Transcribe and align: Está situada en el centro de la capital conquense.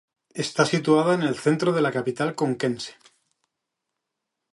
Está 0.33 0.63
situada 0.73 1.11
en 1.13 1.21
el 1.21 1.35
centro 1.37 1.73
de 1.73 1.81
la 1.83 1.91
capital 1.91 2.33
conquense. 2.33 2.97